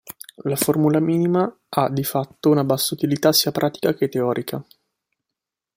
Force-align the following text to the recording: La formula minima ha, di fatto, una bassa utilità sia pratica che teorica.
La 0.45 0.55
formula 0.55 0.99
minima 0.99 1.55
ha, 1.69 1.87
di 1.91 2.03
fatto, 2.03 2.49
una 2.49 2.63
bassa 2.63 2.95
utilità 2.95 3.31
sia 3.33 3.51
pratica 3.51 3.93
che 3.93 4.09
teorica. 4.09 4.65